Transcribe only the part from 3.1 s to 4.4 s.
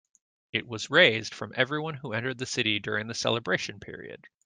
celebration period.